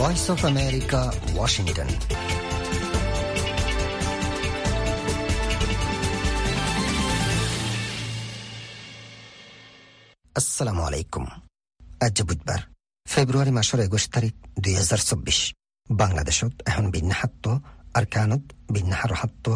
[0.00, 1.00] Voice of America,
[1.38, 1.88] Washington.
[10.36, 11.24] আসসালামু আলাইকুম
[12.06, 12.60] আজ বুধবার
[13.06, 14.34] ফেব্রুৱাৰী মাসৰ একৈশ তাৰিখ
[14.64, 15.40] দুই হাজাৰ চৌব্বিছ
[16.02, 17.44] বাংলাদেশত এখন বিন্যাহাত্ব
[17.98, 18.44] আর কানত
[18.74, 19.46] বিন্যাহারহাত্ব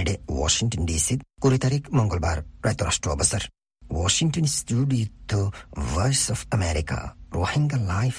[0.00, 3.42] এডে ওয়াশিংটন ডিসিত কুড়ি তারিখ মঙ্গলবার রায়তরাষ্ট্র অবসর।
[3.82, 5.40] Washington studio
[5.90, 6.98] Voice of America
[7.36, 8.16] Rohingya life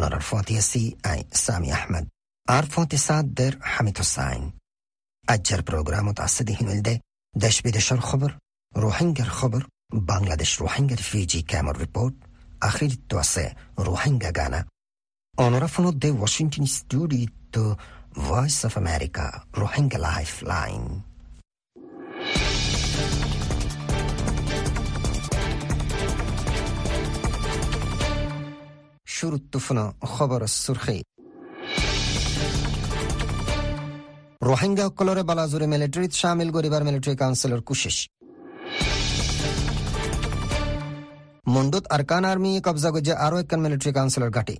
[0.00, 2.08] লাইনলিরে অনরার ফতিয়াসি আই সামি আহমদ
[2.48, 4.52] আর ফতিসাদের হামিদ হোসাইন
[5.28, 7.00] আজ্জার প্রোগ্রামত আছে দিহিনলদে
[7.36, 8.30] দেশ বিদেশের খবর
[8.76, 9.62] রোহিঙ্গার খবর
[9.94, 12.14] বাংলাদেশ রোহিঙ্গার ফিজি ক্যামর রিপোর্ট
[12.60, 14.64] আখিরিত্ব আছে রোহিঙ্গা গানা
[15.38, 17.76] অনরাফনদে Washington studio
[18.14, 20.42] Voice of America Rohingya life
[29.14, 30.98] line শুরুত্তফনা খবর সুরখি।
[34.48, 37.96] রোহিঙ্গা সকলরে বালাজুরে মিলিটারিত সামিল করিবার মিলিটারি কাউন্সিলর কুশিস
[41.54, 44.56] মুন্ডুত আরকান আর্মি কবজা গজে আরও একখান মিলিটারি কাউন্সিলর ঘাটি।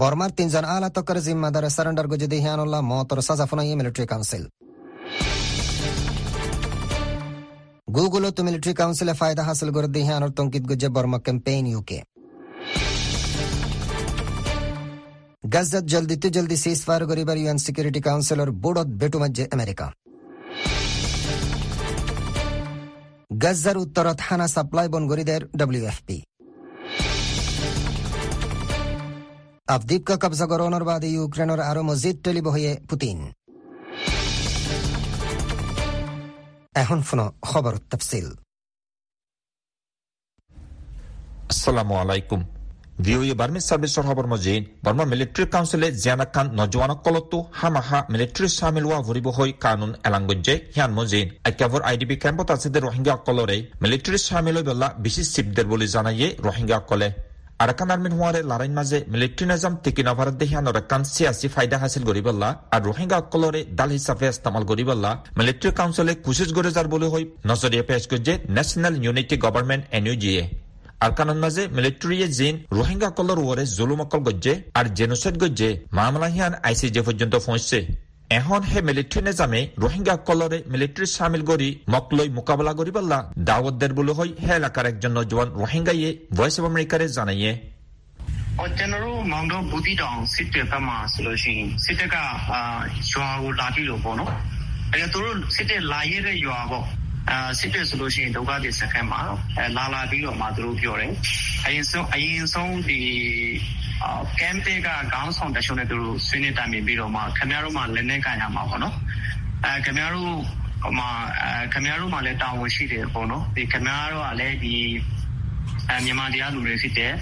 [0.00, 4.44] বর্মার তিনজন আলা তকর জিম্মাদার সারেন্ডার গজে দিহিয়ানুল্লাহ মতর সাজা ফনাইয়ে মিলিটারি কাউন্সিল।
[8.30, 11.98] তো মিলিটারি কাউন্সিলে ফায়দা হাসিল করে দিহিয়ানোর তঙ্কিত গজে বর্মা ক্যাম্পেইন ইউকে
[15.46, 19.86] গজত জলদিতে জলদি সিজ ফায়ার করিবার ইউএন সিকিউরিটি কাউন্সিলর বোর্ডত বেটু মাঝে আমেরিকা
[23.42, 26.16] গজ্জার উত্তরত হানা সাপ্লাই বনগরিদের ডব্লিউএফপি
[29.68, 33.18] আফদ্বীপকা কবজা গরনের বাদে ইউক্রেনের আরও মসজিদ টেলিব হয়ে পুতিন
[36.74, 38.28] এখন ফোন খবর, তফসিল।
[41.52, 42.40] আসসালামু আলাইকুম।
[43.04, 49.26] ভিওএ বার্মিজ সার্ভিসৰ খবৰ মজিদ বৰ্মা মিলিটাৰী কাউন্সিলে জিয়ানাকান নজৱানসকলতো হামাহা মিলিটাৰী চামিল হোৱা ভৰিব
[49.36, 54.18] হৈ কানুন এলাং গজ্জে হিয়ান মজিদ আক্যাভৰ আই ডি বি কেম্পত আছে দে ৰোহিংগাসকলৰে মিলিটাৰী
[54.28, 57.08] চামিল হৈ বেলা বেছি চিপদের বুলি জানায়ে ৰোহিংগাসকলে
[57.64, 62.48] আরাকান আর্মির হুয়ারে লড়াইর মাঝে মিলিটারি নিজাম টিকি নভারত দেহিয়ান আরাকান সিয়াসি ফায়দা হাসিল করিবল্লা
[62.74, 67.84] আর রোহিঙ্গা অকলরে দাল হিসাবে ইস্তেমাল করিবল্লা মিলিটারি কাউন্সিলে কুশিস করে যার বলে হই নজরিয়া
[67.88, 70.44] পেশ করছে ন্যাশনাল ইউনিটি গভর্নমেন্ট এনইউজিএ।
[71.04, 76.52] আরকানের মাঝে মিলিটারিয়ে জিন রোহিঙ্গা কলর ওরে জুলুম অকল গজ্জে আর জেনোসাইড গজ্জে। মামলা হিয়ান
[76.66, 77.78] আইসিজে পর্যন্ত পৌঁছছে।
[78.39, 83.91] এখন হে মিলিটারি নিজামে রোহিঙ্গা কলরে মিলিটারি সামিল করি মকলই মোকাবেলা করি পাল্লা দাওয়াত দের
[83.97, 87.53] বলে হই হে এলাকার একজন নজওয়ান রোহিঙ্গাইয়ে ভয়েস অফ আমেরিকারে জানাইয়ে
[88.61, 92.61] 我ကျွန်တော်တို့မောင်တော်ဘူးတီတောင်စစ်တပ်ဘက်မှာဆိုလို့ရှိရင်စစ်တပ်ကအာ
[93.11, 94.31] ရွာကိုလာပြီးလို့ပေါ့နော်
[94.93, 96.85] အဲသူတို့စစ်တပ်လာရဲတဲ့ရွာပေါ့
[97.31, 99.21] အာစစ်တပ်ဆိုလို့ရှိရင်ဒုက္ခသည်စခန်းမှာ
[99.57, 101.11] အဲလာလာပြီးတော့မှသူတို့ပြောတယ်
[101.65, 102.99] အရင်ဆုံးအရင်ဆုံးဒီ
[104.02, 108.94] အာကမ်ပေကခေါင်းဆောင်တချို့နဲ့ သူတို့ ဆွေးနွေးတိုင်ပင်ပြီးတော့မှ ခင်ဗျားတို့မှလည်းနဲ့ကန်ရမှာပေါ့နော်
[109.64, 110.32] အဲခင်ဗျားတို့
[110.82, 111.08] ဟိုမှာ
[111.40, 114.74] အဲခင်ဗျားတို့မှလည်း တာဝန်ရှိတယ်ပေါ့နော်ဒီခင်ဗျားတို့ကလည်းဒီ
[115.88, 117.14] အဲမြန်မာတရားလူတွေဖြစ်တယ်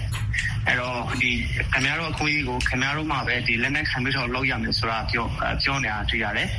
[0.67, 1.31] အဲ့တော့ဒီ
[1.73, 5.25] ခင်ဗျားတို့အခွင့်အရေးကို ခင်ဗျားတို့မှပဲဒီလက်နက်ခံပြီးတော့လောက်ရမယ်ဆိုတာပြော
[5.63, 6.49] ပြောနေတာ တွေ့ရတယ်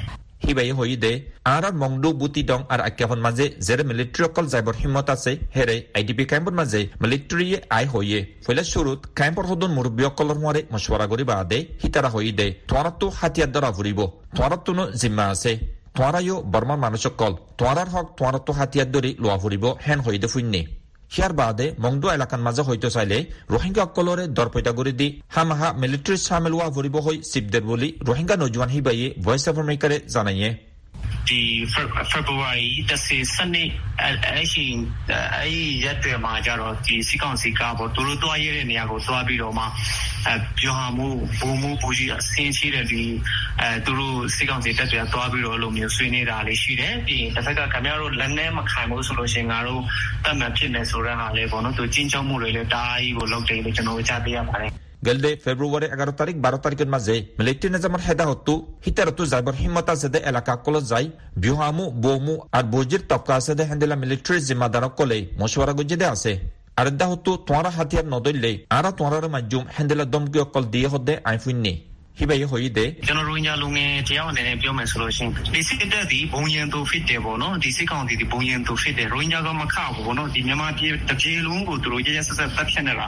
[0.44, 1.12] হিবাই হইদে
[1.54, 6.24] আর মংডু বুতি ডং আর আক্যাফন মাঝে জেরে মিলিটারি অকল যাইবর হিম্মত আছে হেরে আইডিপি
[6.30, 7.46] ক্যাম্পর মাঝে মিলিটারি
[7.76, 12.86] আই হইয়ে। ফলে শুরুত ক্যাম্পর হদন মুরব্বী অকলর মারে মশওয়ারা করি বাদে হিতারা হইদে তোমার
[13.00, 14.00] তো হাতিয়ার দ্বারা ফুরিব
[14.36, 15.52] তোমার তো জিম্মা আছে।
[15.94, 20.62] তোমারাইও বর্মার মানুষ অকল। তোমার হক তোমার তো হাতিয়ার ধরি লোয়া ফুরিব হেন হইদে ফুইনে
[21.14, 23.18] হিয়ার বাদে মংডু এলাকার মাঝে হইতে চাইলে
[23.50, 28.70] রোহিঙ্গা অকলরে দরপৈতা করে দি হামাহা মিলিটারি সামিল হওয়া ভরিব হই শিবদের বলি রোহিঙ্গা নজওয়ান
[28.74, 30.69] হিবাইয়ে ভয়েস অফ আমেরিকারে জানাইয়ে।
[31.28, 31.40] ဒီ
[32.12, 33.64] February 10စနေ
[34.02, 34.66] အဲ့ရှိ
[35.36, 39.64] အဲ့ရက်တွေမှာကြတော့ဒီစီကောင်စီကားပေါ့သူတို့တွားရတဲ့နေရာကိုသွားပြီးတော့မှ
[40.26, 41.08] အဲပြောဟာမှု
[41.40, 43.02] ဘုံမှုပူကြီးအစင်းရှိတဲ့ဒီ
[43.60, 49.82] အဲသူတို့စီကောင်စီတက်တွေကသွားပြီးတော့လို့မျိုးဆွေးနေတာလေးရှိတယ်ပြီးရင်တစ်ဖက်ကခင်ဗျားတို့လက်နဲ့မခံဘူးဆိုလို့ရှိရင်ငါတို့
[50.24, 58.53] တတ်မှတ်ဖြစ်နေဆိုတဲ့ဟာလေးပေါ့နော်သူကျင်းချောင်းမှုတွေလည်းတားကြီးကိုလောက်တယ်လို့ကျွန်တော်ကြားသိရပါတယ် গেলদে ফেব্রুয়ারি এগারো তারিখ বারো তারিখের মাঝে মিলিটারি নিজামের হেদা হতো
[58.85, 61.05] হিতারতো যাইবার হিম্মত আছে দে এলাকা কল যাই
[61.41, 66.31] বিহামু বৌমু আর বজির তপকা আছে দে হেন্দেলা মিলিটারি জিম্মাদার কলে মশওয়ারা গজ্জে দে আছে
[66.79, 71.73] আর দা হতো তোমারা হাতিয়ার নদইলে আরা তোমার মাধ্যম হেন্দেলা দমকি অকল দিয়ে হদে আইফুন্নি
[72.19, 83.07] হিবাই হইদে ကျွန်တော်တို့ညာလူငယ်တယောက်အနေနဲ့ပြောမယ်ဆိုလို့ရှိရင်ဒီစစ်တပ်ဒီဘုံရင်သူဖြစ်တယ်ပေါ့နော်ဒီစစ်ကောင်စီဒီဘုံရင်သူဖြစ်တယ်ရိုဟင်ဂျာကမခဘူးပေါ့နော်ဒီမြန်မာပြည်တစ်ပြည်လုံးကိုသူတို့ရရဆက်ဆက်တပ်ဖြတ်နေတာ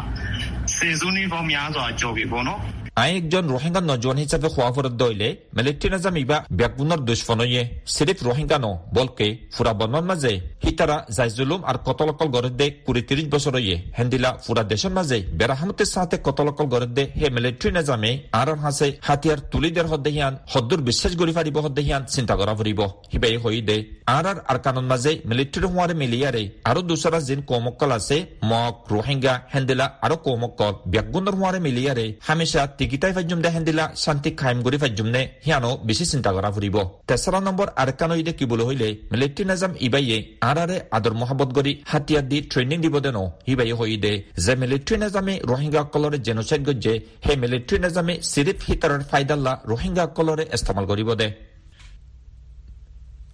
[0.83, 2.61] စေစုနေပေါင်းများစွာကြော်ပြီပေါ့နော်
[2.95, 8.59] আই একজন রোহিঙ্গা নজওয়ান হিসাবে খোয়া ফরত দইলে মিলিটারি নাজাম ইবা ব্যাগুনের দুশ্মনয়ে সিরিফ রোহিঙ্গা
[8.59, 8.67] ন
[8.97, 10.33] বলকে ফুরা বর্ণন মাঝে
[10.65, 16.17] হিতারা জাইজুলুম আর কতলকল গরদে কুড়ি তিরিশ বছর ইয়ে হেন্দিলা ফুরা দেশের মাঝে বেড়াহামতের সাথে
[16.27, 16.67] কতলকল
[16.97, 21.57] দে হে মিলিটারি নাজামে আর হাসে হাতিয়ার তুলি দের হদ্দে হিয়ান হদ্দুর বিশ্বাস গরি ফারিব
[21.65, 22.81] হদ্দে হিয়ান চিন্তা করা ফুরিব
[23.13, 23.77] হিবাই হই দে
[24.09, 28.17] আর আর আর কানন মাঝে মিলিটারি হওয়ারে মিলিয়ারে আরও দুসরা জিন কৌমক্কল আছে
[28.51, 34.59] মক রোহিঙ্গা হেন্দিলা আরও কৌমক্কল ব্যাগুনের হওয়ারে মিলিয়ারে হামেশা টিকিটাই ফাজ্যুম দেখেন দিলা শান্তি খাইম
[34.67, 36.77] গরি ফাজ্যুম নে হিয়ানো বেশি চিন্তা করা ফুরিব
[37.09, 41.73] তেসরা নম্বর আর কানইদে কি বলে হইলে মিলিটারি নাজাম ইবাইয়ে আর আরে আদর মহাবত গরি
[41.91, 46.95] হাতিয়ার দি ট্রেনিং দিব দেন হিবাই হই দে যে মিলিটারি নাজামে রোহিঙ্গা কলরে জেনোসাইড গজ্জে
[47.25, 51.29] হে মিলিটারি নাজামে সিরিফ হিতারের ফাইদাল্লা রোহিঙ্গা কলরে ইস্তেমাল কৰিব দে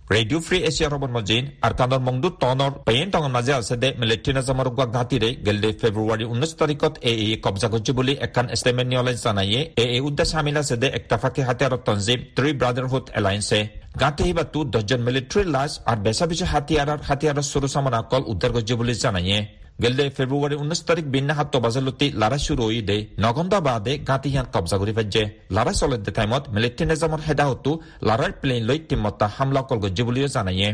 [0.09, 4.39] ৰেডিঅ' ফ্ৰী এছিয়াৰ হ'ব মজিন আৰু কান্দৰ মংদু টনৰ পেইন টঙৰ মাজে আছে দে মিলেট্ৰিনা
[4.39, 9.21] নাজামৰ গুৱা ঘাটিৰে গেলদে ফেব্ৰুৱাৰী ঊনৈছ তাৰিখত এ এ কব্জা কৰিছে বুলি এখন ষ্টেটমেণ্ট নিয়লাইন্স
[9.27, 13.61] জানায়ে এ এ উদ্দেশ্য সামিল আছে দে একটাফাকে হাতিয়াৰৰ তঞ্জিম ত্ৰি ব্ৰাদাৰহুড এলায়েন্সে
[14.01, 17.69] গাঁতে হিবাতো দহজন মিলিট্ৰীৰ লাজ আৰু বেচা বেচা হাতিয়াৰৰ হাতিয়াৰৰ চৰু
[18.01, 19.39] অকল উদ্ধাৰ কৰিছে বুলি জানায়ে
[19.83, 24.77] গেলদে ফেব্রুয়ারি উনিশ তারিখ বিন্না হাত বাজালতি লারা শুরু দে নগন্দা বাদে গাঁতি হিয়ান কবজা
[24.81, 25.23] করি ফেজে।
[25.57, 27.71] লারা চলে দে টাইমত মিলিটারি নিজামৰ হেদাহতো
[28.09, 30.69] লাৰাৰ প্লেন লৈ তিম্মতা হামলা কল গজ্জি বুলিও জানায়ে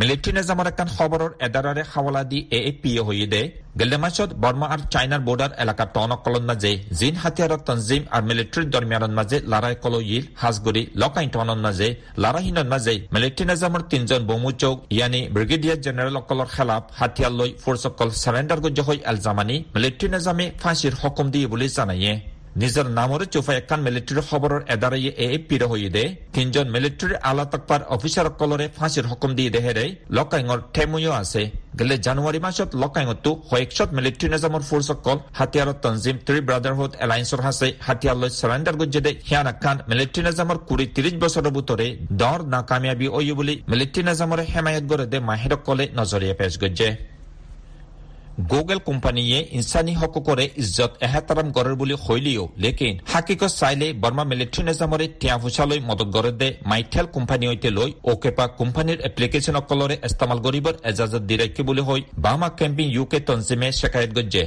[0.00, 0.38] মিলিটাৰী
[0.70, 3.42] এখন খবৰৰ এদাৰাৰে হাৱালা দি এ এ পি হৈ দে।
[3.80, 9.36] গেল্ডেমাছত বৰ্মা আৰু চাইনাৰ বৰ্ডাৰ এলেকা টনকলৰ মাজে জিন হাতিয়াৰৰ তঞ্জিম আৰু মিলিটাৰীৰ দৰমিয়ানৰ মাজে
[9.52, 11.88] লাৰাই কলো ইল হাজগুৰি লকাইন টনৰ মাজে
[12.22, 18.80] লাৰাহীনৰ মাজে মিলিটাৰী নিজামৰ তিনিজন বমুচৌক ইয়ানি ব্ৰিগেডিয়াৰ জেনেৰেলসকলৰ খেলাফ হাতিয়াৰ লৈ ফৰ্চসকল চাৰেণ্ডাৰ গজ্য
[18.88, 22.12] হৈ এলজামানি মিলিটাৰী নিজামে ফাঁচীৰ হুকুম দিয়ে বুলি জানায়ে।
[22.62, 27.44] নিজৰ নামৰে চুফা এখন মিলিটাৰী খবৰৰ এদাৰাইয়ে এ এ পিৰ হৈ দে তিনজন মিলিটাৰী আলা
[27.52, 29.84] তকপাৰ অফিচাৰসকলৰে ফাঁচীৰ হুকুম দি দেহেৰে
[30.18, 31.42] লকাইঙৰ ঠেমুয়ো আছে।
[31.78, 38.30] গেলে জানুৱাৰী মাহত লকাইঙতো কয়েকশত মিলিটাৰী নিজামৰ ফোৰ্চসকল হাতিয়াৰৰ তঞ্জিম ত্ৰি ব্ৰাদাৰহুড এলায়েন্সৰ হাছে হাতিয়াৰলৈ
[38.40, 41.86] চাৰেণ্ডাৰ গজ্জে দে। সিয়ান খান মিলিটাৰী নিজামৰ কুৰি ত্ৰিশ বছৰৰ বুটৰে
[42.22, 46.90] দৰ নাকামিয়াবী অয়ু বুলি মিলিটাৰী নিজামৰে হেমায়ত গড়ে দে মাহিৰকলে নজৰীয়া পেছ গজ্জে।
[48.38, 55.06] গুগল কোম্পানীয়ে ইনচানী হকুকৰে ইজ্জত এহেতাৰাম গড়ৰ বুলি শৈলীও। লেকিন হাকিকত চাইলে বৰ্মা মিলিট্ৰী নিজামৰে
[55.20, 61.22] তিয়া ফুচালৈ মদত গড়ে দে, মাইথেল কোম্পানী সৈতে লৈ অকেপা কোম্পানীৰ এপ্লিকেশ্যনসকলৰে ইস্তেমাল কৰিবৰ এজাজত
[61.28, 64.44] দি ৰাখি বুলি হৈ বামা কেম্পিং ইউ কে তঞ্জিমে শেকায়ত গজ্জে।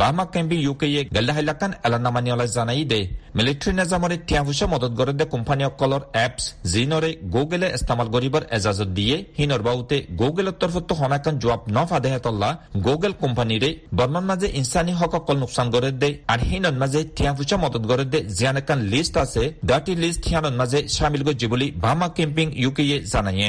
[0.00, 0.86] বামা কেম্পিং ইউ কে
[1.16, 3.00] গেল্লাহিলাকান এলানামানিয়ালাই জানাই দে
[3.36, 6.42] মিলিটাৰী নিজামৰে তিয়া মদত গড়ে দে কোম্পানীসকলৰ এপছ
[6.72, 12.50] যিনৰে গুগলে ইস্তেমাল কৰিবৰ এজাজত দিয়ে হিনৰ বাউতে গুগলৰ তৰফতো হনাকান জবাব নফাদেহে তল্লা
[12.86, 18.04] গুগল কোম্পানীৰে বৰ্ণন মাজে ইনচানী হকসকল নোকচান গড়ে দে আৰু হিনৰ মাজে তিয়া মদত গড়ে
[18.12, 22.70] দে জিয়ান একান লিষ্ট আছে ডাৰ্টি লিষ্ট হিয়ানৰ মাজে চামিল গজ্জি বুলি বামা কেম্পিং ইউ
[22.76, 23.48] কে জানায়ে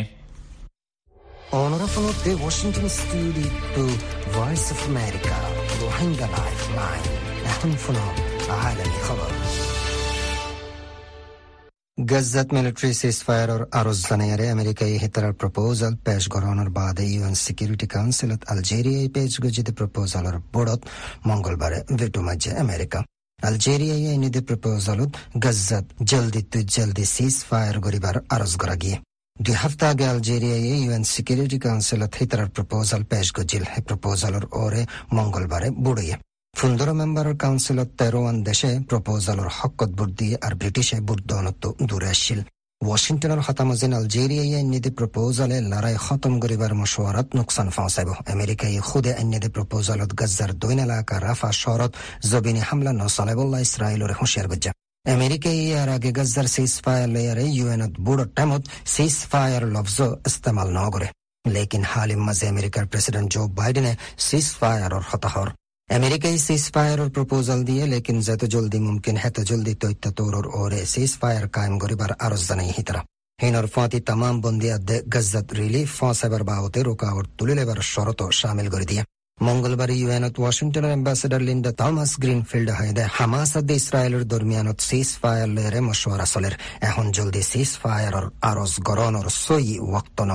[1.52, 3.84] Honorable de Washington Studio to
[4.36, 4.68] Voice
[5.75, 7.03] of America روحينجا لايف لاين
[7.45, 8.09] نحن فنو
[8.51, 9.31] عالمي خبر
[12.11, 17.87] গজ্জাত military cheese ফায়াৰৰ আৰজ জানায়াৰে আমেৰিকাই হিতাৰৰ প্ৰপ'জাল পেছ কৰাৰ বাদে ইউ এন ছিকিউৰিটি
[17.95, 20.81] কাউন্সিলত আলজেৰিয়াই পেছ গজিত প্ৰপ'জালৰ বোৰ্ডত
[21.29, 22.99] মংগলবাৰে ভেটো মাজ্যে আমেৰিকা
[23.39, 25.11] আলজেৰিয়াই এনিদে প্ৰপ'জালত
[25.45, 28.97] গজ্জাত জলদি তু জলদি চিজ ফায়াৰ কৰিবাৰ আৰজ কৰাগিয়ে
[29.36, 34.82] দুই সপ্তাহ আগে আলজেৰিয়াই ইউ এন ছিকিউৰিটি কাউন্সিলত হিতাৰৰ প্ৰপ'জাল পেছ গজিল সেই প্ৰপ'জালৰ ওৰে
[35.16, 36.16] মংগলবাৰে বুড়িয়ে
[36.54, 42.40] পনেরো মেম্বারের কাউন্সিলত তেরোয়ান দেশে প্রপোজালর হকত ভোট দিয়ে আর ব্রিটিশে ভোট দনত্ব দূরে আসছিল
[42.82, 50.12] ওয়াশিংটনের হতামজিন আলজেরিয়াই নিদে প্রপোজালে লড়াই খতম করিবার মশওয়ারাত নোকসান ফাঁসাইব আমেরিকাই খুদে আন্যদে প্রপোজালত
[50.20, 51.92] গাজ্জার দৈন এলাকা রাফা শহরত
[52.30, 54.72] জবিনী হামলা নচলাইবল্লা ইসরায়েলরে হুঁশিয়ার গজ্জা
[55.06, 59.98] আমেরিকাই ইয়ার আগে গাজ্জার সিজ ফায়ার লেয়ারে ইউএনত বুড়োর টাইমত সিজ ফায়ার লফজ
[60.30, 61.08] ইস্তেমাল ন করে
[61.46, 65.50] লেকিন হালিম মাঝে আমেরিকার প্রেসিডেন্ট জো বাইডেনে সিজ ফায়ারর হতাহর
[65.90, 71.12] আমেরিকাই সিজ ফায়াৰৰ প্ৰপ'জাল দিয়ে লেকিন যত জলদি মুমকিন হেত জলদি তথ্য তোৰৰ ওৰে সিজ
[71.22, 73.02] ফায়াৰ কায়েম কৰিবাৰ আৰজ জানাই হিতৰা
[73.40, 78.86] হিনৰ ফাঁতি তামাম বন্দী আদে গজ্জাত রিলিফ ফাঁসাবার বাবতে রোকাওট তুলে লেবার শরত সামিল করে
[78.92, 79.04] দিয়ে
[79.40, 85.82] মঙ্গলবার ইউএনত ওয়াশিংটনের এম্বাসেডর লিন্ডা থমাস গ্রিনফিল্ড হাইদে হামাস আদে ইসরায়েলের দরমিয়ানত সিজ ফায়ার লেরে
[85.82, 90.32] মশওয়ারা চলের এখন জলদি সিজ ফায়ারর আরজ গরণর সই ওয়াক্ত ন।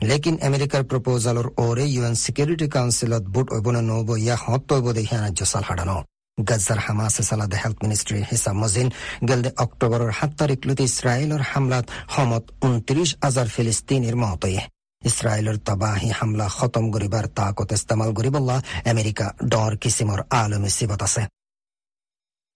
[0.00, 5.40] লেকিন আমেরিকার প্রপোজালর ওরে ইউএন সিকিউরিটি কাউন্সিলত বুট ওইবন নব ইয়া হত ওইব দেখি আনাজ্য
[5.44, 5.96] সাল হাডানো
[6.38, 8.88] গাজ্জার হামাসে সালাদে হেলথ মিনিস্ট্রি হিসাব মজিন
[9.28, 14.62] গেলদে অক্টোবরের সাত তারিখ লুতে ইসরায়েলের হামলাত সমত উনত্রিশ হাজার ফিলিস্তিনির মহতয়ে
[15.08, 18.56] ইছৰাইলৰ তবাহী হামলা খতম কৰিবৰ তাকত ইস্তেমাল কৰিবলা
[18.90, 21.22] আমেৰিকা ডৰ কিচিমৰ আলমী চিবত আছে।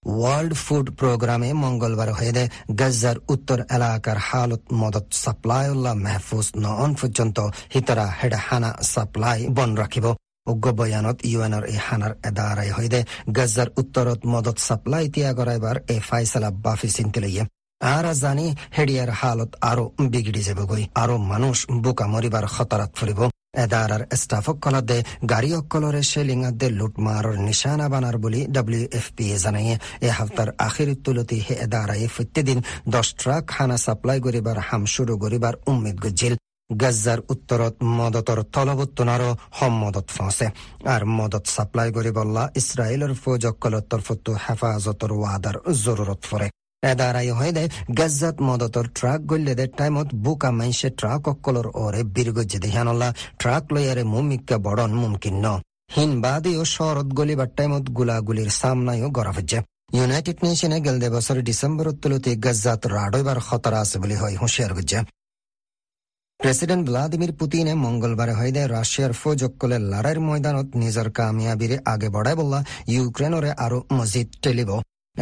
[0.02, 2.44] ৱৰ্ল্ড ফুড প্ৰগ্ৰামে মংগলবাৰ হৈদে
[2.80, 7.38] গজ্জাৰ উত্তৰ এলাকাৰ হালত মদত ছাপ্লাইল্লা মেহফুজ নন পৰ্যন্ত
[7.74, 10.06] হিতৰা হেড হানা সাপ্লাই বন্ধ ৰাখিব।
[10.52, 13.00] উগ্ৰ বয়ানত ইউ এনৰ এই হানাৰ এদাৰাই হৈদে
[13.36, 17.42] গজ্জাৰ উত্তৰত মদত ছাপ্লাই ত্যাগৰাইবাৰ এই ফাইচালা বাফি চিন্তিলৈয়ে।
[17.80, 25.02] আর জানি হেডিয়ার হালত আরও বিগিড়ি যাবগৈ আরও মানুষ বোকা মরিবার খতরাত ফুরিব এদারার স্টাফসকলদে
[25.30, 30.96] গাড়ী অকলরে শেলিঙাদে লুটমাৰৰ নিশানা বানার বুলি ডব্লিউ এফ পি এ জানাইয়ে এ হাফতার আখির
[31.04, 36.36] তুলতি হে এদারাই প্রত্যেকদিন দশ ট্রাক খানা সাপ্লাই করিবার হাম শুরু করিবার উম্মিদ গজিল।
[36.80, 40.48] গাজ্জার উত্তরত মদতর তলবত্তনারও হম মদত ফসে
[40.84, 46.50] আর মদত সাপ্লাই করিবল্লা ইসরায়েলের ফৌজকলত তরফতো হেফাজতর ওয়াদার জরুরত ফরে
[46.82, 47.64] এদারাই হয়দে
[47.98, 53.08] গাজ্জাত মদতর ট্রাক গল্লেদে টাইমত বুকা মাইসে ট্রাক অক্কলর ওরে বীরগজ্জে দেহানল্লা
[53.38, 55.46] ট্রাক লয়ারে মুমিক্কা বড়ন মুমকিন ন
[55.94, 59.58] হিন বাদিও শরৎ গলিবার টাইমত গুলাগুলির সামনায়ও গড়া হচ্ছে
[59.92, 65.00] ইউনাইটেড নেশনে গেলদে বছর ডিসেম্বর তুলতে গাজ্জাত রাডইবার খতরা আছে বলে হয় হুঁশিয়ার গজ্জা
[66.40, 73.50] প্রেসিডেন্ট ভ্লাদিমির পুতিনে মঙ্গলবারে হইদে রাশিয়ার ফৌজকলে লড়াইয়ের ময়দানত নিজের কামিয়াবিরে আগে বড়ায় বললা ইউক্রেনরে
[73.64, 74.70] আরও মজিদ টেলিব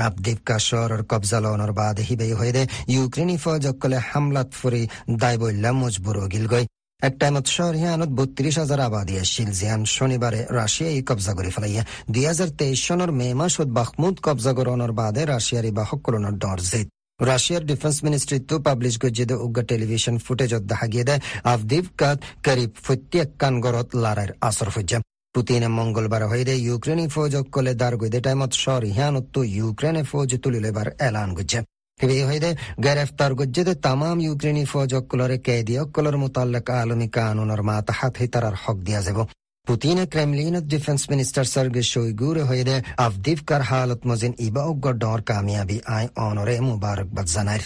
[0.06, 6.46] আবদিপকা শহরের কবজা লওয়ানোর বাদ হিবে হইদে ইউক্রেনি ফৌজকলে হামলাত ফুরি দায় বললা মজবুর গিল
[6.46, 6.66] গই।
[7.02, 12.24] এক টাইমত শহর হিয়ানত বত্রিশ হাজার আসছিল জিয়ান শনিবারে রাশিয়া এই কবজা করে ফেলাইয়া। দুই
[12.26, 16.88] হাজার তেইশ সনের মে মাসত বাহমুদ কবজা করানোর বাদে রাশিয়ার বাহক করোনার ডর জিত।
[17.20, 23.28] রাশিয়ার ডিফেন্স মিনিস্ট্রি তো পাবলিশ গজ্জিদে উগ্র টেলিভিশন ফুটেজত দেখা গিয়ে দেয় আফদিভকাত করিব প্রত্যেক
[23.64, 24.98] গরত লারাইর আসর ফুজ্জা।
[25.36, 30.88] 푸틴의 몽골 바라 회데 유크레니 포조 콜레 다르고 데타이못 쇼리 하노토 유크레네 포조 툴레 바라
[30.98, 31.62] 엘란 구제
[32.00, 32.50] এই হইদে
[32.84, 33.32] গ্রেফতার
[33.66, 39.18] দে তামাম ইউক্রেনি ফৌজ অক্কলরে কেদি অক্কলর মোতাল্লাক আলমী কানুনের মাতাহাত হিতারার হক দিয়া যাব।
[39.66, 42.76] পুতিনে ক্রেমলিনত ডিফেন্স মিনিস্টার সার্গে শৈগুর হইদে
[43.06, 47.62] আফদিফকার হালত মজিন ইবা অগ্গ ডর কামিয়াবি আই অনরে মুবারকবাদ জানায়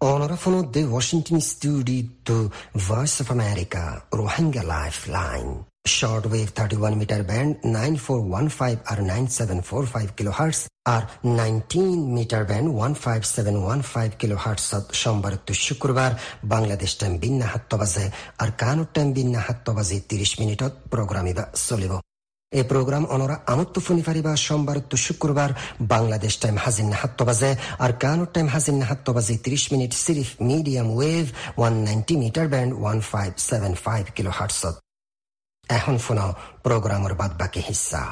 [0.00, 5.64] Onorafono de Washington Studio Voice of America, Rohingya Lifeline.
[5.88, 10.60] Shortwave 31 meter band 9415 or 9745 kilohertz
[10.94, 11.02] R
[11.38, 14.10] nineteen metre band one five seven one five
[14.44, 14.60] kilohertz
[15.02, 16.10] সোমবার তো শুক্রবার
[16.54, 18.06] বাংলাদেশ টাইম বিন্যা হাত্ত বাজে
[18.42, 21.26] আর কানুর টাইম বিন্যা হাত্ত বাজে তিরিশ মিনিটত প্রোগ্রাম
[21.68, 21.92] চলিব
[22.52, 25.50] এই প্রোগ্রাম অনরা আমত্ত ফুনি ফারিবা সোমবার তো শুক্রবার
[25.94, 27.50] বাংলাদেশ টাইম হাজিন হাত্ত বাজে
[27.84, 31.24] আর কানুর টাইম হাজিন হাত্ত বাজে 30 minute সিরিফ medium wave
[31.60, 34.62] 190 metre band 1575 kilohertz
[35.68, 36.30] এখন শোনাও
[36.64, 38.02] প্রোগ্রামের বাদ বাকি হিস্সা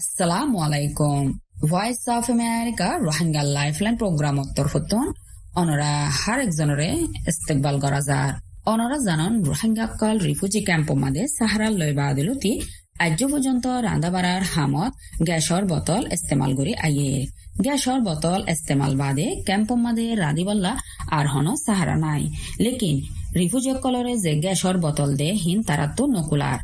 [0.00, 1.24] আসসালামু আলাইকুম।
[1.54, 5.06] Voice of America Rohingya lifeline programme তরফতন
[5.54, 6.88] অনরা হার একজনরে
[7.28, 8.32] ইস্তেকবাল করা যার
[8.66, 12.52] অনরা জানন রোহিঙ্গা কল রিফিউজি ক্যাম্প মাদে সাহারা লইবা দিলতি
[12.98, 14.92] আজ পর্যন্ত রান্দাবাড়ার হামত
[15.22, 17.26] গ্যাসর বোতল ইস্তেমাল করি আইয়ে
[17.62, 20.72] গ্যাসর বোতল ইস্তেমাল বাদে ক্যাম্প মাদে রাদিবল্লা
[21.10, 22.22] আর হন সাহারা নাই।
[22.60, 22.96] লেকিন
[23.34, 26.58] রিফিউজি কলরে যে গ্যাসর বোতল দে হিন তারা তো নকুলার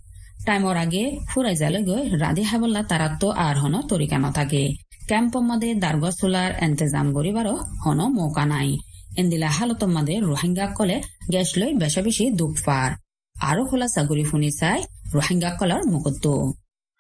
[0.47, 1.04] টাইমর আগে
[1.61, 4.62] যালে গৈ ৰাধি হাবল্লা তারাত্ত আর হন তৰিকা নাথাকে
[5.09, 7.54] ক্যাম্প মাদে দার্গ সোলার এন্তেজাম করিবারও
[7.85, 8.70] হন মৌকা নাই।
[9.20, 10.97] এন্দিলা হালত মাদে রোহিঙ্গা কলে
[11.32, 12.90] গেছ লৈ বেশা বেছি দুখ পাৰ।
[13.35, 14.78] আৰু খোলা চাগুৰি শুনি চাই
[15.14, 16.25] রোহিঙ্গা কলৰ মুকুদ্দ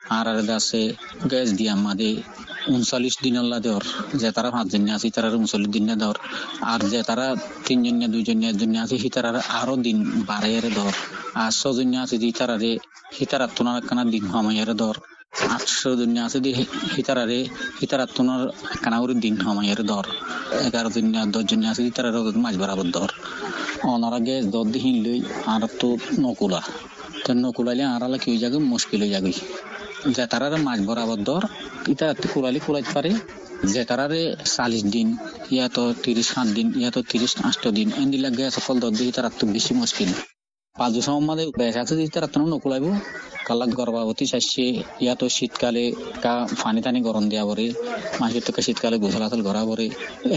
[0.02, 0.26] আর
[0.58, 0.80] আছে
[1.30, 2.10] গ্যাস দিয়া মাদে
[2.68, 3.84] উনচল্লিশ দিন দেওয়ার।
[4.20, 6.18] যে তারা পাঁচজন আছে তারা উনচল্লিশ দিন দেওয়ার।
[6.62, 7.26] আর যে তারা
[7.66, 9.30] তিনজন দুইজন একজন আছে সি তারা
[9.60, 10.92] আরও দিন বাড়াইয়ারে দর
[11.34, 12.70] আর ছজন আছে যে তারারে
[13.18, 14.96] হিতারা তোনার একখানা দিন হামাইয়ারে দর
[15.54, 16.50] আটশো দিন আছে দি
[16.96, 17.38] হিতারারে
[17.80, 18.42] হিতারা তোনার
[18.74, 20.04] একখানা করে দিন হামাইয়ারে দর
[20.66, 23.10] এগারো দিন দশ জন আছে দি তারা মাছ বরাবর দর
[23.84, 25.88] অনারা গ্যাস দর দিহিন লই আর তো
[26.20, 26.60] নকুলা।
[27.24, 28.58] তো নকুলাইলে আর আলা কেউ যাবে?
[28.72, 29.32] মুশকিল হয়ে যাবে।
[30.16, 31.42] যে তারারে মাছ বরাবর দর
[31.92, 33.10] ইটা কুলালি কুলাইতে পারে।
[33.72, 34.20] যে তারারে
[34.54, 35.08] চাল্লিশ দিন,
[35.54, 39.12] ইয়া তো তিরিশ সাত দিন, ইয়া তো তিরিশ আষ্ট দিন এন্দিলা গ্যাস সকল দর দিয়ে
[39.16, 40.10] তারা তো বেশি মুশকিল।
[40.76, 42.84] পাঁচ বছর মধ্যে বেশ আছে তারা তো নকুলাইব
[43.50, 44.64] কালাক গর্ভাবতী চাইছে।
[45.04, 45.84] ইয়াতো শীতকালে
[46.24, 47.66] কা পানি টানি গরম দিয়া পরে
[48.20, 49.86] মাসের থেকে শীতকালে গোসল আসল ঘরা পরে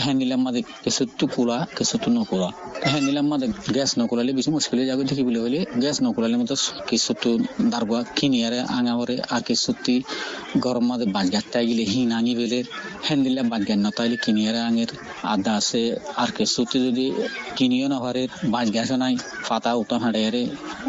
[0.03, 2.49] হ্যাঁ নিলাম মাঝে কিছুতো কুলা কিছুতো নকুলা।
[2.89, 6.55] হ্যাঁ নিলাম মাঝে গ্যাস নকুলালে বেশি মুশকিল হয়ে যাবে দেখি বলে হলে। গ্যাস নকুলালে মতো
[6.89, 7.29] কিছুতো
[7.71, 9.95] দারবা কিনিয়ারে আঙা পরে আর কিছুতি
[10.65, 12.59] গরম মাঝে বাঁচ গাছতে গেলে হিন আঙি বেলে
[13.05, 14.89] হ্যাঁ দিলাম বাঁচ গান নতাইলে কিনিয়ারে আঙের
[15.33, 15.81] আদা আছে
[16.21, 17.05] আর কিছুতি যদি
[17.57, 18.23] কিনিও না পারে
[18.75, 19.13] গ্যাস নাই
[19.47, 20.43] ফাতা উতা হাঁড়াইয়ারে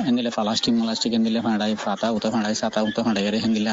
[0.09, 3.01] এনে প্লাস্টিক মালাস্টিক এনে হাঁড়াই ফাতা উতা ফাঁড়াই সাতা উতা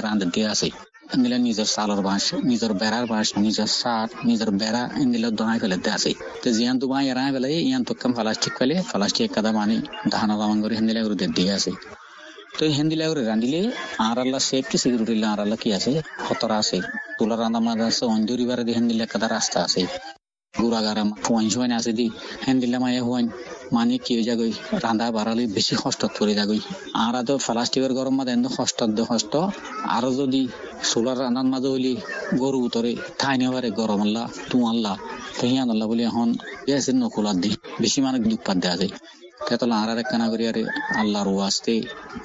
[0.08, 0.70] রান্ধ দিয়ে আছে।
[1.14, 6.12] এন্দিলা নিজের সালর বাঁশ, নিজের বেড়ার বাঁশ, নিজের সার, নিজের বেড়া এন্দিলা দনাই ফেলাতে আছে।
[6.42, 9.78] তো জিয়ান তো বাঁ এরাই ফেলে, ইয়ান তো কাম প্লাস্টিক ফেলে প্লাস্টিক কাদা মানি
[10.14, 11.72] ধানা দামান করে হেন্দিলা করে দিয়ে আছে।
[12.58, 13.60] তো হেন্দিলা করে রান্ধিলে
[14.08, 15.92] আর আল্লাহ সেফটি সিকিউরিটি আর আল্লাহ কি আছে?
[16.26, 16.78] খতরা আছে।
[17.18, 19.84] তোলা রান্না মাঝে আছে, অঞ্জুরি বারে দিয়ে হেন্দিলা কাদা রাস্তা আছে।
[20.54, 22.08] গুড়াগারা ফুয়াইন সুয়াইন আছে দি
[22.48, 23.28] হেন্দিলা মায়ে হুয়াইন
[23.72, 24.52] মানে কি যাগই
[24.84, 26.62] রান্ধা বাড়ালে বেশি কষ্ট পড়ে যাগই
[27.04, 28.80] আর তো প্লাস্টিকের গরম মাঝে এত কষ্ট
[29.12, 29.34] কষ্ট।
[29.96, 30.42] আরও যদি
[30.90, 31.94] সোলার রান্নার মাঝে হইলে
[32.42, 34.96] গরু উতরে ঠাই নেবারে গরম আল্লাহ তু আল্লাহ
[35.40, 36.30] তহিয়ান আল্লাহ বলে এখন
[36.68, 37.52] গ্যাসের নকুলার দি
[37.82, 38.94] বেশি মানে দুধ পাত দেওয়া যায়।
[39.48, 40.64] তেতলা আর এক কানা করি আরে
[41.02, 41.76] আল্লাহর ওয়াস্তে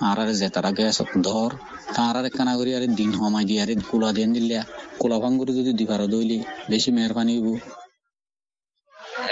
[0.08, 1.50] আর আরে জেতারা গ্যাস ধর
[2.06, 4.56] আর এক কানা করি আরে দিন হমাই দিয়ে আরে কুলা দিয়ে দিলে
[5.00, 6.38] কুলা ভাঙ্গুরি যদি দিবার দইলে
[6.70, 7.48] বেশি মেহরবানি হইব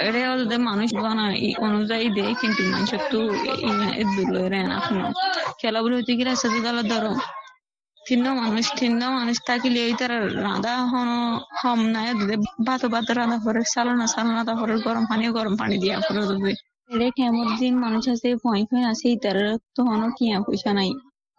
[0.07, 3.19] এটা হচ্ছে মানুষ বানা এই অনুযায়ী দেয়, কিন্তু মানুষের তো
[4.15, 4.97] দুলো রেন এখন
[5.61, 7.13] খেলাগুলো হইতে গেলে সাথে তালা ধরো।
[8.01, 10.13] তিন্ন মানুষ তিন্ন মানুষ থাকিলে এই তার
[10.45, 11.09] রাঁধা হন,
[11.59, 12.07] হম নাই
[12.67, 16.51] ভাত ভাত রাঁধা করে সালানা সালানা তারপরে গরম পানি গরম পানি দিয়া করে দেবে
[16.93, 19.37] এটা কেমন দিন মানুষ আছে পয় পয় আছে তার
[19.75, 20.89] তো হন, কিয়া পয়সা নাই।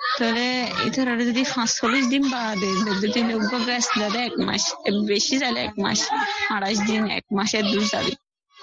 [0.00, 0.46] তাহলে
[0.86, 2.70] এটার যদি পাঁচ চল্লিশ দিন বাদে,
[3.02, 4.62] যদি লোক গ্যাস দাদা এক মাস,
[5.06, 6.00] বেশি যাবে এক মাস,
[6.54, 8.12] আড়াইশ দিন, এক মাসের দুই যাবে।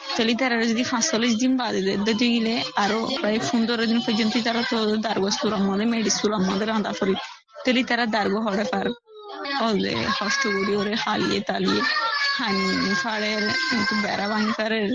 [0.10, 4.62] তাহলে তারা যদি পাঁচ চল্লিশ দিন বাদে দিতে গেলে আরও প্রায় পনেরো দিন পর্যন্ত তারা
[4.70, 6.92] তো দার্গো সুরাম মধ্যে মেডিসুরাম মধ্যে রান্না
[7.56, 8.86] তাহলে তারা দার্গো হরে পার
[9.62, 11.82] ওলে কষ্ট করি ওরে হালিয়ে তালিয়ে
[12.36, 13.44] হানি ফাড়ের
[14.04, 14.90] বেড়া ভাঙি ফাড়ের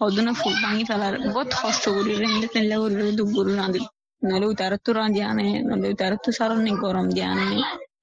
[0.00, 3.82] হদনে ফুল ভাঙি ফেলার বহুত কষ্ট করি রেন্দে তেলে করি দুপুর রাঁধি
[4.24, 7.48] নলে উতার তো রাঁধি আনে নলে উতার তো সারণে গরম দিয়ে আনে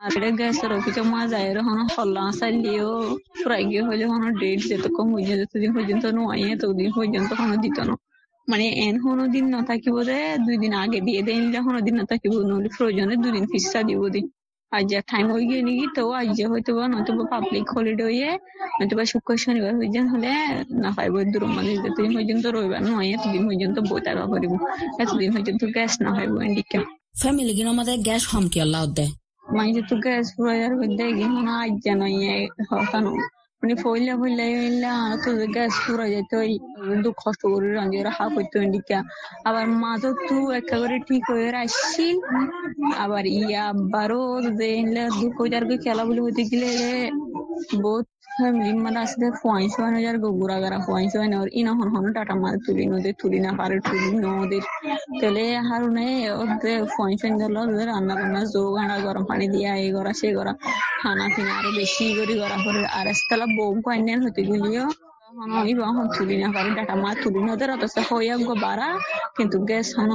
[0.01, 2.91] আর এটা গ্যাসের অফিসে মা যায় হন হল্লা চালিয়েও
[3.43, 7.95] প্রায় গিয়ে হলে হন ডেট যেতক্ষণ হয়ে যতদিন পর্যন্ত নোয়াই ততদিন পর্যন্ত দিত না
[8.47, 12.05] মানে এন হনো দিন না থাকিব রে দুই দিন আগে দিয়ে দেন নিলে দিন না
[12.11, 14.21] থাকিব নহলে প্রয়োজনে দুদিন ফিসা দিব দি
[14.71, 18.03] আজ যা টাইম হয়ে গিয়ে নাকি তো আজ যে হয়তো বা নয়তো বা পাবলিক হলিডে
[18.09, 18.29] হয়ে
[18.77, 20.29] নয়তো বা শুক্র শনিবার হয়ে যান হলে
[20.81, 24.53] না পাইব দূর মানে যতদিন পর্যন্ত রবিবার নয় এতদিন পর্যন্ত বই থাকা করিব।
[24.99, 26.77] এতদিন পর্যন্ত গ্যাস না হইব এদিকে।
[27.21, 29.11] ফ্যামিলি কিন্তু আমাদের গ্যাস হম কি আল্লাহ দেয়
[29.53, 31.13] মানে তো গ্যাস ফুরাইয়ার আর দেয়
[31.47, 32.05] না আজ জানো
[32.69, 33.11] হকানো
[33.61, 34.93] মানে ফইলে ফইলে ইলা
[35.23, 36.31] তো গ্যাস পুরা যেত
[37.03, 38.97] দুঃখ কষ্ট করে রাঁধি রাখা করতো এদিকে
[39.47, 42.15] আবার মাঝে তো একেবারে ঠিক হয়ে আসছিল
[42.97, 44.23] আবার ইয়া আবারও
[44.59, 46.69] যে ইলা দুঃখ যার খেলা বলে হইতে গেলে
[47.79, 52.05] বহুত ফ্যামিলি মানে আসলে হয় না যার গোবুরা গারা হয় না ওর ইনা হন হন
[52.15, 54.63] টাটা মার তুলি নদে তুলি না পারে, তুলি নদের।
[55.21, 56.07] তেলে হারুনে
[56.41, 60.29] ওদের পয়েন্ট হয় দিল ওদের রান্না বান্না, জো গাড়া, গরম পানি দিয়া, এই করা সে
[60.37, 60.53] করা
[61.01, 64.85] খানা পিনা আরও বেশি করি করা করে। আর এসতলা বউ কন্যান হতে গেলিও
[66.15, 67.39] তুলি না ডাটা মা তুলি
[67.75, 67.95] অথচ
[68.65, 68.89] বাড়া,
[69.37, 70.11] কিন্তু গ্যাস হন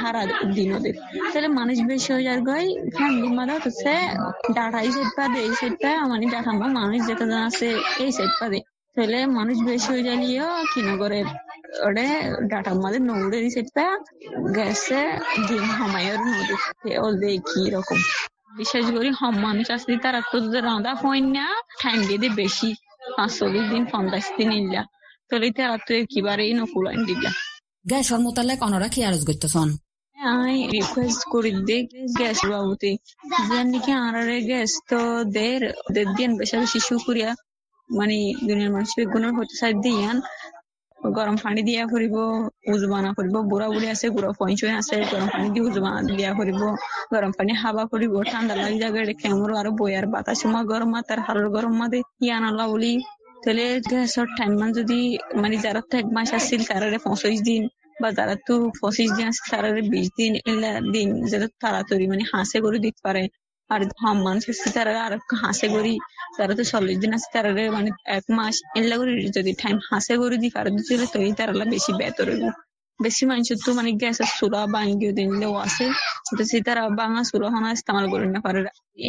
[0.00, 0.22] হারা
[0.56, 0.94] দিন ওদের।
[1.32, 3.92] তাহলে মানুষ বেশি হয়ে যার গই ফ্যামিলি মারা হচ্ছে
[4.56, 7.68] ডাটা এই সাইড এই সাইড পা মানে ডাটা মা মানুষ যেটা আছে,
[8.04, 8.10] এই
[8.96, 11.20] তাহলে মানুষ বেশি হয়ে যালিও কিনা করে
[11.86, 12.06] ওরে
[12.50, 13.86] ডাটা মাদের নৌড়ে এই সাইড পা
[14.56, 15.02] গ্যাসে
[15.48, 16.54] দিন হমায়ের নদী
[17.04, 17.98] ওল দেখি রকম?
[18.58, 20.36] বিশেষ করে হম মানুষ আসলে তারা তো
[20.68, 21.46] রাঁধা হয় না
[22.08, 22.70] দিয়ে বেশি
[23.16, 24.82] পাঁচ চল্লিশ দিন পঞ্চাশ দিন ইল্লা।
[25.32, 27.30] আর তারা তো একেবারেই নকুলাইন দিলা
[27.90, 29.68] গ্যাস মোতালেক কনরা কি আরজ করতেছন?
[30.16, 31.78] আই রিকোয়েস্ট করি দে
[32.18, 32.90] গ্যাস বাবুতে।
[33.48, 35.00] যেন নাকি আরারে গ্যাস তো
[35.36, 35.60] দের
[35.94, 37.30] দের দিন বেশি শিশু করিয়া
[37.90, 38.16] মানে
[38.48, 40.16] দুনিয়ার মানুষের গুণের হতে সাইড দিয়ান।
[41.08, 42.16] গরম পানি দিয়া করিব
[42.72, 46.60] উজবানা করিব বুড়া বুড়ি আছে গুড়া পয়সা আছে গরম পানি দিয়ে উজবানা দিয়া করিব
[47.12, 51.00] গরম পানি হাবা করিব ঠান্ডা লাগি জায়গা রেখে আমার আরও বইয়ার বাতাস মা গরম মা
[51.08, 52.92] তার হারের গরম মা দে ইয়ান আল্লাহ বলি
[53.42, 55.00] তাহলে গ্যাসের টাইম মান যদি
[55.42, 57.62] মানে যারা তো এক মাস আসছিল তারা পঁচিশ দিন,
[57.96, 62.58] বা যারা তো পঁচিশ দিন আছে তারা বিশ দিন, এলা দিন যারা তাড়াতাড়ি মানে হাসে
[62.64, 63.22] করে দিতে পারে
[63.70, 65.94] আর হাম মানুষ আছে তারা আর হাসে করি,
[66.38, 70.36] তারা তো চল্লিশ দিন আছে তারা মানে এক মাস এলা করে যদি টাইম হাসে করে
[70.42, 72.28] দি পারে দিতে তো এই তারা বেশি বেতর
[73.00, 75.84] বেশি মানুষের তো মানে গ্যাসের চুলা বাঙ্গিও দিলেও আছে।
[76.26, 78.60] সেটা সে তারা বাঙা চুলা হনা ইস্তেমাল করে না পারে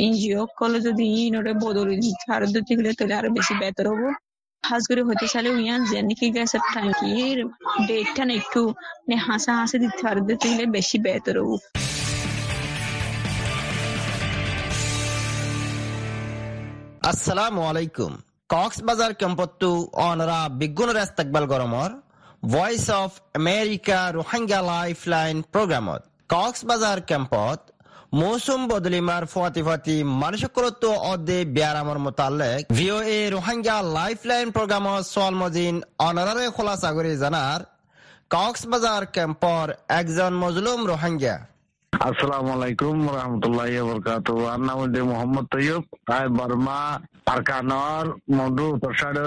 [0.04, 4.02] এনজিও কলে যদি ইনরে বদলে দিতে পারে দিতে গেলে তাহলে আরও বেশি বেতর হব।
[4.64, 7.38] খাস করে হতে চাইলে উইয়ান যে নাকি গ্যাসের ট্যাঙ্কির
[7.88, 8.62] ডেটটা না একটু
[9.00, 11.52] মানে হাসা হাসে দিতে পারে দিতে গেলে বেশি বেতর হব।
[17.02, 18.12] আসসালামু আলাইকুম।
[18.50, 19.70] কক্সবাজার কেম্পত্তু
[20.08, 21.90] অনরা বিগুণর ইস্তেকবাল গরমর
[22.54, 26.02] Voice of America Rohingya life line প্রোগ্রামত
[26.34, 27.60] Cox's Bazar কেম্পত
[28.20, 32.60] মৌসুম বদলিমার ফুয়াতি ফুয়াতি মানুষকলত্ব অদে বিয়ারামর মোতালেক
[33.10, 35.76] VOA Rohingya life line programme সোয়াল মজিন
[36.08, 37.62] অনারারে খোলাসা করে জানার
[38.34, 39.66] কক্সবাজার ক্যাম্পর
[40.00, 41.36] একজন মজলুম রোহাঙ্গা
[41.94, 45.84] আসসালামু আলাইকুম রহমতুল্লাহ বরকাত আর নাম হচ্ছে মোহাম্মদ তৈয়ব।
[46.16, 46.80] আই বর্মা,
[47.34, 48.06] আরকানর
[48.38, 49.18] মধু প্রসাদ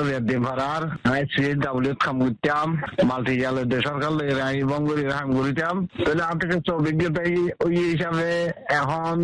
[1.12, 1.22] আই
[1.64, 2.68] ডাব্লিউ খামগুতাম
[3.08, 4.12] মাল্টি জাল সরকার
[4.48, 7.32] আই বঙ্গুরি হামগুরিতাম তাহলে আমার থেকে অভিজ্ঞতাই
[7.64, 8.30] ওই হিসাবে
[8.80, 9.14] এখন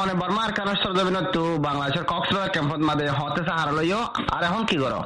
[0.00, 4.02] অনেক বর্মা, আরকানর সরজমিন তো বাংলাদেশের কক্সবাজার ক্যাম্পত মাদে হতে সাহারা লইও।
[4.34, 5.00] আর এখন কি করো?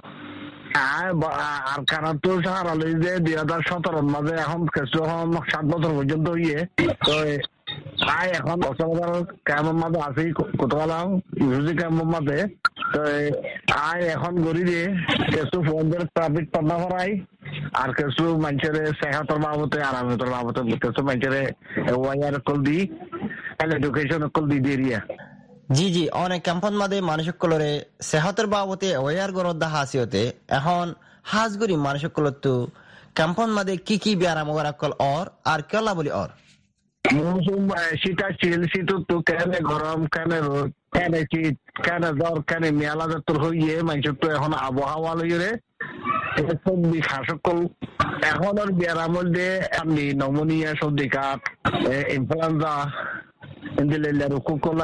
[1.73, 4.61] আর কারণ তো সাহারা লই যে দুই হাজার সতেরোর মাঝে এখন
[5.53, 6.59] সাত বছর পর্যন্ত ইয়ে।
[7.07, 7.15] তো
[8.17, 8.59] আই এখন
[9.75, 10.25] মাঝে আছি
[11.43, 11.73] ইউজি
[12.07, 12.39] মাঝে
[12.93, 13.01] তো
[13.83, 14.85] আই এখন গড়ি দিয়ে
[15.29, 17.11] কিছু ফোনদের ট্রাফিক পান্না করাই
[17.73, 19.39] আর কিছু মানুষের সেহাতর
[20.81, 21.35] কিছু মানুষের
[21.95, 22.79] ওয়াইয়ার কল দি
[23.61, 24.99] এডুকেশন কল দি দিয়ে
[25.73, 30.85] জি জি, অনেক ক্যাম্পন মাদে মানুষ কলরে সেহতের বাবতে ওয়ার গরদ্দা হাসিওতে এখন
[31.25, 32.53] হাজগুড়ি মানুষ কলতো
[33.15, 36.31] ক্যাম্পন মাদে কি কি ব্যারাম কল অর আর কেলা বলি অর
[37.15, 37.63] মৌসুম
[38.03, 38.27] শীতা
[39.09, 44.27] তো কেন গরম কেন রোদ কেন শীত কেন জ্বর কেন মেলা তোর হইয়ে মানুষের তো
[44.31, 45.51] এখন আবহাওয়া লইরে
[46.65, 47.59] সর্দি খাসকল
[48.23, 49.47] এখন আর বিয়ারার মধ্যে
[50.21, 51.41] নমনিয়া সর্দি কাঠ
[52.17, 52.75] ইনফ্লুয়েঞ্জা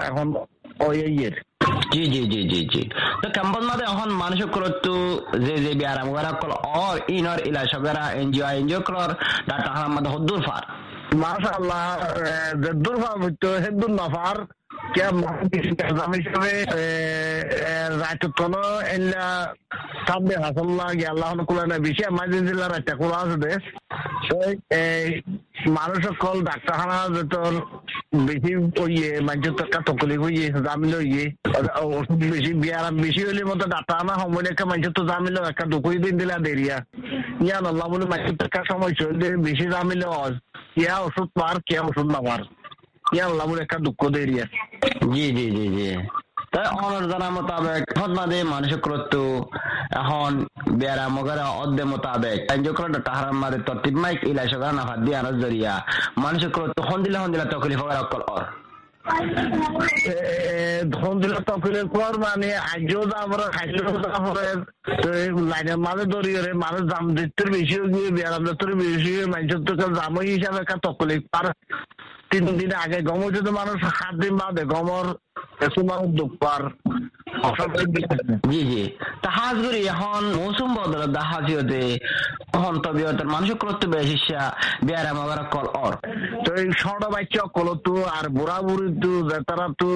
[0.03, 0.27] এখন
[0.81, 1.35] ওয়ের
[1.93, 2.83] জি জি জি জি জি।
[3.23, 3.29] তো
[3.63, 4.93] মাদে এখন মানুষ করতো
[5.39, 9.11] যে যে বিয়ারাম ওরা কল অর ইনর ইলা সগরা এনজিও এনজিও কলর
[9.49, 10.63] ডাটা হাম মাদে হদ্দুর ফার
[11.15, 11.85] মাশাআল্লাহ
[12.63, 14.39] ফার হইতো হেদ্দুর নাফার
[14.95, 15.55] কে মাহমুদ
[16.15, 16.65] হিসাবে
[18.01, 19.55] রাইত তোনো এলা
[20.09, 23.63] সামনে হাসাল্লাহ গিয়াল্লাহ কুলানা বেশি মাঝে জেলা রাইতা কুলা আছে দেশ
[25.69, 26.43] মানুষ সময়
[36.11, 36.85] দিলা দেরিয়া।
[37.85, 38.05] বলে
[38.45, 40.03] একটা সময় চললে বেশি জামিল
[40.77, 42.21] ইয়া ওষুধ পার কে ওষুধ না
[45.13, 45.89] জি জি জি জি
[46.53, 47.83] তাই অনর জানা মোতাবেক
[48.81, 49.21] করতো
[50.01, 50.31] এখন
[50.81, 52.39] বেড়া মগরা অদ্দে মোতাবেক
[52.79, 55.73] করতো তাহার মাদে তরতিব মাইক ইলাই না নাফা দিয়ে আনার জরিয়া
[56.17, 58.45] মানুষ করতো হন্দিলা হন্দিলা তকলি ফগর অকল অর
[65.45, 65.73] মানে
[66.57, 71.23] মানুষ দাম দিতে বেশি হয়ে গিয়ে বেড়া দিতে বেশি মানুষের তো দাম হিসাবে একটা তকলিক
[71.33, 71.47] পার
[72.33, 75.07] তিন দিন আগে গমর যদি মানুষ সাত দিন বাদে গমর
[75.61, 76.63] কিছু মানুষ দুঃখ পার
[78.49, 78.83] জি জি।
[79.23, 81.81] তাহাজ করি এখন মৌসুম বদল দাহাজিওতে
[82.51, 83.87] এখন তবে মানুষ করতে
[85.15, 85.95] মগারা কল অর।
[86.45, 89.11] তো এই ছোট বাচ্চা কল তো আর বুড়া বুড়ি তো
[89.79, 89.89] তো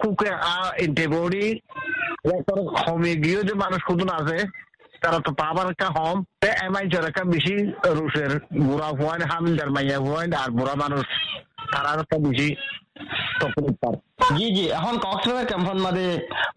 [0.00, 1.44] কুকে আ এন্টিবডি
[2.80, 4.38] কমে গিয়েও যে মানুষ কত আছে
[8.98, 11.06] পয়েন্ট হামিলদার মাইয়া পয়েন্ট আর বুড়া মানুষ
[14.36, 16.06] জি জি এখন কক্সবাজার ক্যাম্পন মাদে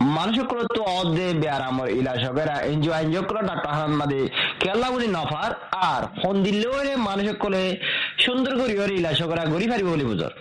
[0.10, 0.36] মানুষ
[0.70, 4.20] তো অদে বেয়ারামর ইলা সবেরা এনজিও এনজিও করে ডাক্তার মাদে
[4.60, 5.52] কেলা বলি নফার
[5.86, 6.74] আর ফোন দিলেও
[7.10, 7.64] মানুষ কলে
[8.18, 10.32] সুন্দর করি ইলা সগরা গড়ি ফারিব বলি বুঝর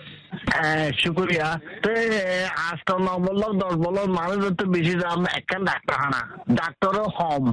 [1.01, 1.47] শুক্রিয়া
[1.83, 1.89] তো
[2.61, 6.21] আজ ন বলল দশ বলল মানুষ তো বেশি দাম একখান ডাক্তারখানা
[6.59, 7.43] ডাক্তারও কম।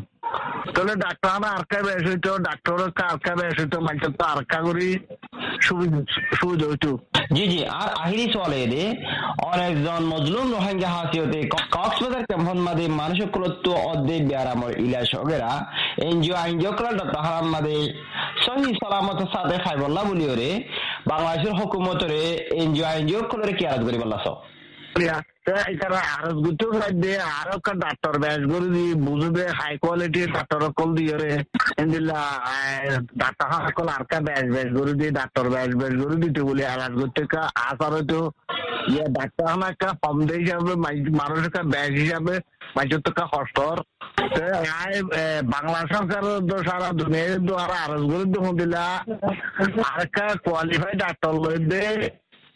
[0.74, 4.88] তাহলে ডাক্তারখানা আরকা বেশ হইতো ডাক্তারও আরকা বেশ হইতো মানুষের তো আরকা করি
[5.66, 6.90] সুবিধা হইতো
[7.34, 8.84] জি জি আর আহিরি চলে রে
[9.50, 11.40] অনেকজন মজলুম রোহিঙ্গা হাসিওতে
[11.74, 15.52] কক্সবাজার ক্যাম্পন মাদে মানুষ কুলত্ব অদ্দে বিয়ারামর ইলা সগেরা
[16.06, 17.76] এনজিও আইনজিও করা তাহারাম মাদে
[18.44, 20.50] সহি সালামত সাথে খাইবল্লা বলিও রে
[21.10, 22.20] বাংলাদেশের হকুমতরে
[22.56, 24.26] এনজিও আইনজিও কলরে কি আরাজ করি বললাস
[25.70, 26.66] এখানে আরজ গুতো
[27.02, 31.30] দে, আরও একটা ডাক্তার ব্যাস করে দি বুঝবে হাই কোয়ালিটি ডাক্তার কল দিয়ে রে।
[33.66, 37.22] সকল আর কা ব্যাস ব্যাস করে দি ডাক্তার ব্যাস ব্যাস করে দিতে বলে আরাজ করতে
[37.32, 38.20] কা আসার তো
[38.92, 40.74] ইয়া ডাক্তার হানা কা, কম দে হিসাবে
[41.20, 42.34] মানুষ কা ব্যাস হিসাবে
[42.76, 43.76] মানুষের তো কা হস্তর
[45.54, 46.24] বাংলা সরকার
[46.68, 48.24] সারা দুনিয়ার দ্বারা আরজ করে
[48.60, 48.84] দিলা
[49.92, 51.84] আর কা কোয়ালিফাইড ডাক্তার লই দে।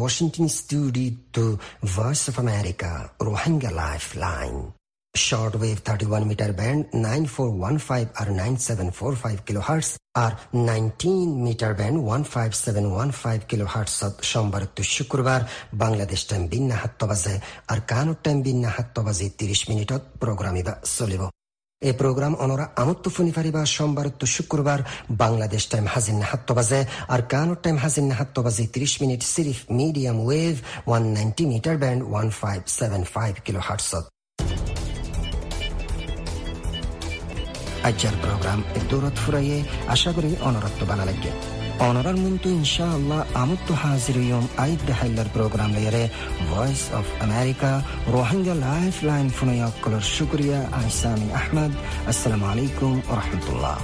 [0.00, 1.46] Washington studio
[1.94, 2.90] Voice of America
[3.26, 4.54] Rohingya life line
[5.14, 9.36] short wave thirty one metre band nine four one five R nine seven four five
[9.60, 10.32] kilohertz R
[10.68, 15.40] nineteen metre band one five seven one five kilo হার্টসত সোমবার তো শুক্রবার
[15.74, 17.34] Bangladesh time বিন্না সাতটা বাজে
[17.66, 21.22] আর কানুর time বিন্না সাতটা বাজে ত্ৰিশ মিনিটত প্ৰগ্ৰাম ইবা চলিব
[21.82, 24.78] এই প্রোগ্রাম অনরা আমত্ত ফুনি ফারিবা সোমবার তো শুক্রবার
[25.10, 30.18] বাংলাদেশ টাইম হাজির নাহাত্ত বাজে, আর কানোর টাইম হাজির নাহাত্ত বাজে ত্রিশ মিনিট সিরিফ medium
[30.24, 30.54] wave
[30.86, 34.04] one ninety metre band one five seven five kilo হার্টসত
[37.82, 38.58] আজ্জার প্রোগ্রাম
[38.90, 44.80] দূরত ফুরাইয়ে আশা করি অনরত্ব বানা লাগে অনরার মুন্তু ইনশা আল্লাহ আমত্ত হাজির ইয়ম আইদ
[44.98, 46.04] হাইলার প্রোগ্রাম লেয়ারে
[46.48, 47.70] Voice of America
[48.14, 51.72] Rohingya life line ফুনয়া কলর শুক্রিয়া আহসামি আহমদ
[52.10, 53.76] আসসালামু আলাইকুম রহমতুল্লাহ